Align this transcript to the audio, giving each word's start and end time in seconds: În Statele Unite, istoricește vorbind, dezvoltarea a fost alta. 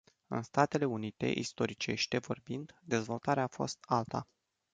În 0.27 0.41
Statele 0.41 0.85
Unite, 0.85 1.25
istoricește 1.27 2.17
vorbind, 2.17 2.75
dezvoltarea 2.83 3.43
a 3.43 3.47
fost 3.47 3.77
alta. 3.87 4.27